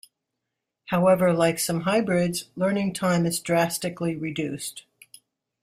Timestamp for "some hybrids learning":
1.59-2.93